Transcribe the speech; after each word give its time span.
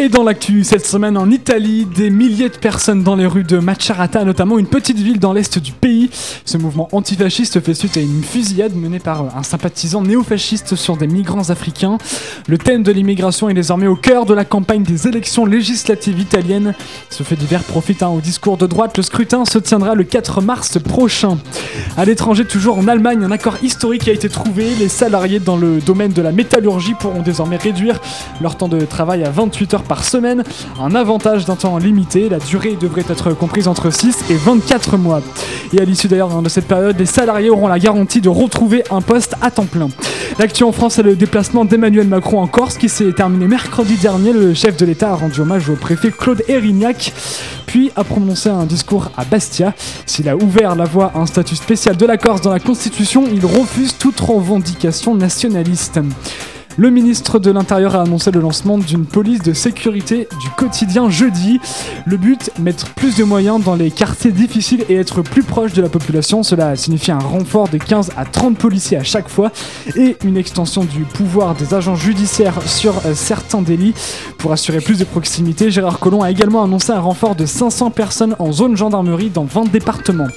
Et 0.00 0.08
dans 0.08 0.22
l'actu 0.22 0.62
cette 0.62 0.86
semaine 0.86 1.16
en 1.16 1.28
Italie, 1.28 1.84
des 1.84 2.08
milliers 2.08 2.50
de 2.50 2.56
personnes 2.56 3.02
dans 3.02 3.16
les 3.16 3.26
rues 3.26 3.42
de 3.42 3.58
Macerata, 3.58 4.22
notamment 4.22 4.56
une 4.56 4.68
petite 4.68 4.98
ville 4.98 5.18
dans 5.18 5.32
l'est 5.32 5.58
du 5.58 5.72
pays. 5.72 6.08
Ce 6.44 6.56
mouvement 6.56 6.88
antifasciste 6.92 7.60
fait 7.60 7.74
suite 7.74 7.96
à 7.96 8.00
une 8.00 8.22
fusillade 8.22 8.76
menée 8.76 9.00
par 9.00 9.36
un 9.36 9.42
sympathisant 9.42 10.00
néofasciste 10.02 10.76
sur 10.76 10.96
des 10.96 11.08
migrants 11.08 11.50
africains. 11.50 11.98
Le 12.46 12.58
thème 12.58 12.84
de 12.84 12.92
l'immigration 12.92 13.48
est 13.48 13.54
désormais 13.54 13.88
au 13.88 13.96
cœur 13.96 14.24
de 14.24 14.34
la 14.34 14.44
campagne 14.44 14.84
des 14.84 15.08
élections 15.08 15.44
législatives 15.44 16.20
italiennes. 16.20 16.76
Ce 17.10 17.24
fait 17.24 17.34
divers 17.34 17.64
profite 17.64 18.04
hein, 18.04 18.10
au 18.10 18.20
discours 18.20 18.56
de 18.56 18.68
droite. 18.68 18.96
Le 18.98 19.02
scrutin 19.02 19.44
se 19.44 19.58
tiendra 19.58 19.96
le 19.96 20.04
4 20.04 20.42
mars 20.42 20.78
prochain. 20.78 21.38
À 21.96 22.04
l'étranger, 22.04 22.44
toujours 22.44 22.78
en 22.78 22.86
Allemagne, 22.86 23.24
un 23.24 23.32
accord 23.32 23.56
historique 23.64 24.06
a 24.06 24.12
été 24.12 24.28
trouvé. 24.28 24.76
Les 24.78 24.88
salariés 24.88 25.40
dans 25.40 25.56
le 25.56 25.80
domaine 25.80 26.12
de 26.12 26.22
la 26.22 26.30
métallurgie 26.30 26.94
pourront 26.94 27.22
désormais 27.22 27.56
réduire 27.56 28.00
leur 28.40 28.56
temps 28.56 28.68
de 28.68 28.78
travail 28.82 29.24
à 29.24 29.30
28 29.30 29.74
heures 29.74 29.87
par 29.88 30.04
semaine, 30.04 30.44
un 30.80 30.94
avantage 30.94 31.46
d'un 31.46 31.56
temps 31.56 31.78
limité. 31.78 32.28
La 32.28 32.38
durée 32.38 32.76
devrait 32.80 33.04
être 33.08 33.32
comprise 33.32 33.66
entre 33.66 33.90
6 33.90 34.24
et 34.30 34.34
24 34.34 34.96
mois. 34.98 35.22
Et 35.72 35.80
à 35.80 35.84
l'issue 35.84 36.08
d'ailleurs 36.08 36.42
de 36.42 36.48
cette 36.48 36.68
période, 36.68 36.96
les 36.98 37.06
salariés 37.06 37.50
auront 37.50 37.68
la 37.68 37.78
garantie 37.78 38.20
de 38.20 38.28
retrouver 38.28 38.84
un 38.90 39.00
poste 39.00 39.34
à 39.40 39.50
temps 39.50 39.64
plein. 39.64 39.88
L'actu 40.38 40.62
en 40.62 40.72
France, 40.72 40.94
c'est 40.94 41.02
le 41.02 41.16
déplacement 41.16 41.64
d'Emmanuel 41.64 42.06
Macron 42.06 42.40
en 42.40 42.46
Corse 42.46 42.78
qui 42.78 42.88
s'est 42.88 43.12
terminé 43.12 43.48
mercredi 43.48 43.96
dernier. 43.96 44.32
Le 44.32 44.54
chef 44.54 44.76
de 44.76 44.86
l'État 44.86 45.10
a 45.10 45.14
rendu 45.14 45.40
hommage 45.40 45.68
au 45.68 45.74
préfet 45.74 46.10
Claude 46.10 46.42
Erignac, 46.46 47.12
puis 47.66 47.90
a 47.96 48.04
prononcé 48.04 48.48
un 48.48 48.64
discours 48.64 49.10
à 49.16 49.24
Bastia. 49.24 49.74
S'il 50.06 50.28
a 50.28 50.36
ouvert 50.36 50.76
la 50.76 50.84
voie 50.84 51.10
à 51.14 51.18
un 51.18 51.26
statut 51.26 51.56
spécial 51.56 51.96
de 51.96 52.06
la 52.06 52.18
Corse 52.18 52.42
dans 52.42 52.52
la 52.52 52.60
Constitution, 52.60 53.24
il 53.32 53.44
refuse 53.44 53.96
toute 53.98 54.20
revendication 54.20 55.14
nationaliste. 55.16 55.98
Le 56.78 56.90
ministre 56.90 57.40
de 57.40 57.50
l'Intérieur 57.50 57.96
a 57.96 58.02
annoncé 58.02 58.30
le 58.30 58.38
lancement 58.38 58.78
d'une 58.78 59.04
police 59.04 59.42
de 59.42 59.52
sécurité 59.52 60.28
du 60.40 60.48
quotidien 60.50 61.10
jeudi. 61.10 61.58
Le 62.06 62.16
but, 62.16 62.52
mettre 62.60 62.94
plus 62.94 63.16
de 63.16 63.24
moyens 63.24 63.64
dans 63.64 63.74
les 63.74 63.90
quartiers 63.90 64.30
difficiles 64.30 64.84
et 64.88 64.94
être 64.94 65.22
plus 65.22 65.42
proche 65.42 65.72
de 65.72 65.82
la 65.82 65.88
population. 65.88 66.44
Cela 66.44 66.76
signifie 66.76 67.10
un 67.10 67.18
renfort 67.18 67.68
de 67.68 67.78
15 67.78 68.12
à 68.16 68.24
30 68.24 68.56
policiers 68.56 68.96
à 68.96 69.02
chaque 69.02 69.28
fois 69.28 69.50
et 69.96 70.16
une 70.22 70.36
extension 70.36 70.84
du 70.84 71.00
pouvoir 71.00 71.56
des 71.56 71.74
agents 71.74 71.96
judiciaires 71.96 72.62
sur 72.64 72.94
euh, 73.06 73.12
certains 73.12 73.60
délits. 73.60 73.94
Pour 74.38 74.52
assurer 74.52 74.78
plus 74.78 74.98
de 74.98 75.04
proximité, 75.04 75.72
Gérard 75.72 75.98
Collomb 75.98 76.22
a 76.22 76.30
également 76.30 76.62
annoncé 76.62 76.92
un 76.92 77.00
renfort 77.00 77.34
de 77.34 77.44
500 77.44 77.90
personnes 77.90 78.36
en 78.38 78.52
zone 78.52 78.76
gendarmerie 78.76 79.30
dans 79.30 79.46
20 79.46 79.72
départements. 79.72 80.28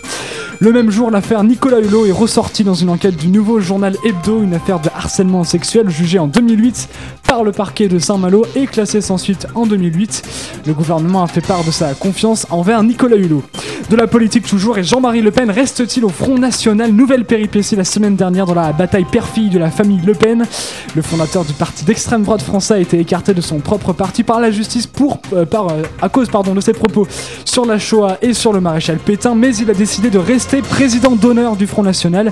Le 0.61 0.71
même 0.71 0.91
jour, 0.91 1.09
l'affaire 1.09 1.43
Nicolas 1.43 1.79
Hulot 1.79 2.05
est 2.05 2.11
ressortie 2.11 2.63
dans 2.63 2.75
une 2.75 2.91
enquête 2.91 3.17
du 3.17 3.29
nouveau 3.29 3.59
journal 3.59 3.97
Hebdo, 4.05 4.43
une 4.43 4.53
affaire 4.53 4.79
de 4.79 4.89
harcèlement 4.95 5.43
sexuel 5.43 5.89
jugée 5.89 6.19
en 6.19 6.27
2008 6.27 6.87
par 7.31 7.45
le 7.45 7.53
parquet 7.53 7.87
de 7.87 7.97
Saint-Malo 7.97 8.45
et 8.57 8.67
classée 8.67 8.99
sans 8.99 9.17
suite 9.17 9.47
en 9.55 9.65
2008. 9.65 10.21
Le 10.67 10.73
gouvernement 10.73 11.23
a 11.23 11.27
fait 11.27 11.39
part 11.39 11.63
de 11.63 11.71
sa 11.71 11.93
confiance 11.93 12.45
envers 12.49 12.83
Nicolas 12.83 13.15
Hulot. 13.15 13.41
De 13.89 13.95
la 13.95 14.07
politique 14.07 14.45
toujours, 14.45 14.77
et 14.77 14.83
Jean-Marie 14.83 15.21
Le 15.21 15.31
Pen 15.31 15.49
reste-t-il 15.49 16.05
au 16.05 16.09
Front 16.09 16.37
National? 16.37 16.91
Nouvelle 16.91 17.23
péripétie 17.23 17.75
la 17.75 17.85
semaine 17.85 18.15
dernière 18.17 18.45
dans 18.45 18.53
la 18.53 18.73
bataille 18.73 19.05
père-fille 19.09 19.49
de 19.49 19.59
la 19.59 19.71
famille 19.71 20.01
Le 20.05 20.13
Pen. 20.13 20.45
Le 20.93 21.01
fondateur 21.01 21.45
du 21.45 21.53
parti 21.53 21.85
d'extrême 21.85 22.23
droite 22.23 22.41
français 22.41 22.73
a 22.75 22.79
été 22.79 22.99
écarté 22.99 23.33
de 23.33 23.41
son 23.41 23.59
propre 23.59 23.93
parti 23.93 24.23
par 24.23 24.39
la 24.39 24.51
justice 24.51 24.87
pour, 24.87 25.21
euh, 25.33 25.45
euh, 25.53 25.83
à 26.01 26.09
cause 26.09 26.29
pardon, 26.29 26.53
de 26.53 26.61
ses 26.61 26.73
propos 26.73 27.07
sur 27.45 27.65
la 27.65 27.79
Shoah 27.79 28.17
et 28.21 28.33
sur 28.33 28.51
le 28.53 28.61
maréchal 28.61 28.97
Pétain, 28.97 29.35
mais 29.35 29.55
il 29.55 29.69
a 29.69 29.73
décidé 29.73 30.09
de 30.09 30.19
rester 30.19 30.61
président 30.61 31.15
d'honneur 31.15 31.55
du 31.55 31.67
Front 31.67 31.83
National. 31.83 32.31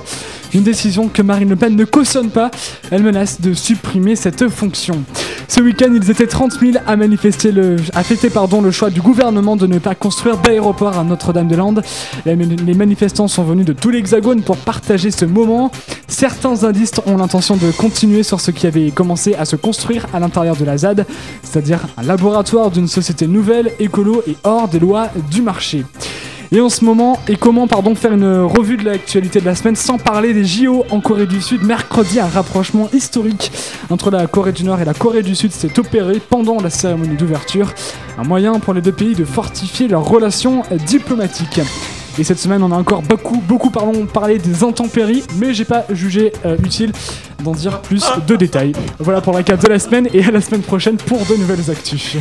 Une 0.54 0.62
décision 0.62 1.08
que 1.08 1.22
Marine 1.22 1.48
Le 1.48 1.56
Pen 1.56 1.76
ne 1.76 1.84
cautionne 1.84 2.30
pas. 2.30 2.50
Elle 2.90 3.02
menace 3.02 3.40
de 3.40 3.54
supprimer 3.54 4.16
cette 4.16 4.48
fonction. 4.48 4.89
Ce 5.48 5.60
week-end, 5.60 5.90
ils 5.92 6.10
étaient 6.10 6.26
30 6.26 6.60
000 6.60 6.72
à 6.86 6.96
manifester 6.96 7.50
le, 7.50 7.76
à 7.94 8.02
fêter 8.02 8.30
pardon, 8.30 8.62
le 8.62 8.70
choix 8.70 8.88
du 8.88 9.00
gouvernement 9.00 9.56
de 9.56 9.66
ne 9.66 9.78
pas 9.78 9.94
construire 9.94 10.38
d'aéroport 10.38 10.96
à 10.96 11.04
Notre-Dame-des-Landes. 11.04 11.82
Les 12.24 12.74
manifestants 12.74 13.28
sont 13.28 13.42
venus 13.42 13.66
de 13.66 13.72
tout 13.72 13.90
l'Hexagone 13.90 14.42
pour 14.42 14.56
partager 14.56 15.10
ce 15.10 15.24
moment. 15.24 15.72
Certains 16.06 16.64
indices 16.64 16.92
ont 17.06 17.16
l'intention 17.16 17.56
de 17.56 17.70
continuer 17.72 18.22
sur 18.22 18.40
ce 18.40 18.50
qui 18.50 18.66
avait 18.66 18.90
commencé 18.90 19.34
à 19.34 19.44
se 19.44 19.56
construire 19.56 20.06
à 20.14 20.20
l'intérieur 20.20 20.56
de 20.56 20.64
la 20.64 20.78
ZAD, 20.78 21.06
c'est-à-dire 21.42 21.80
un 21.96 22.02
laboratoire 22.02 22.70
d'une 22.70 22.88
société 22.88 23.26
nouvelle, 23.26 23.72
écolo 23.80 24.22
et 24.26 24.36
hors 24.44 24.68
des 24.68 24.78
lois 24.78 25.08
du 25.30 25.42
marché. 25.42 25.84
Et 26.52 26.60
en 26.60 26.68
ce 26.68 26.84
moment, 26.84 27.16
et 27.28 27.36
comment 27.36 27.68
pardon 27.68 27.94
faire 27.94 28.12
une 28.12 28.40
revue 28.40 28.76
de 28.76 28.84
l'actualité 28.84 29.40
de 29.40 29.44
la 29.44 29.54
semaine 29.54 29.76
sans 29.76 29.98
parler 29.98 30.34
des 30.34 30.44
JO 30.44 30.84
en 30.90 31.00
Corée 31.00 31.26
du 31.26 31.40
Sud 31.40 31.62
Mercredi, 31.62 32.18
un 32.18 32.26
rapprochement 32.26 32.88
historique 32.92 33.52
entre 33.88 34.10
la 34.10 34.26
Corée 34.26 34.50
du 34.50 34.64
Nord 34.64 34.80
et 34.80 34.84
la 34.84 34.92
Corée 34.92 35.22
du 35.22 35.36
Sud 35.36 35.52
s'est 35.52 35.78
opéré 35.78 36.20
pendant 36.28 36.60
la 36.60 36.68
cérémonie 36.68 37.14
d'ouverture. 37.14 37.72
Un 38.18 38.24
moyen 38.24 38.58
pour 38.58 38.74
les 38.74 38.80
deux 38.80 38.90
pays 38.90 39.14
de 39.14 39.24
fortifier 39.24 39.86
leurs 39.86 40.04
relations 40.04 40.64
diplomatiques. 40.88 41.60
Et 42.18 42.24
cette 42.24 42.40
semaine, 42.40 42.64
on 42.64 42.72
a 42.72 42.76
encore 42.76 43.02
beaucoup, 43.02 43.70
parlé 44.12 44.38
des 44.38 44.64
intempéries, 44.64 45.22
mais 45.36 45.54
j'ai 45.54 45.64
pas 45.64 45.84
jugé 45.90 46.32
euh, 46.44 46.56
utile 46.64 46.90
d'en 47.44 47.52
dire 47.52 47.80
plus 47.80 48.04
de 48.26 48.34
détails. 48.34 48.72
Voilà 48.98 49.20
pour 49.20 49.32
la 49.32 49.44
carte 49.44 49.62
de 49.62 49.68
la 49.68 49.78
semaine 49.78 50.08
et 50.12 50.24
à 50.24 50.32
la 50.32 50.40
semaine 50.40 50.62
prochaine 50.62 50.96
pour 50.96 51.24
de 51.26 51.36
nouvelles 51.36 51.70
actus. 51.70 52.16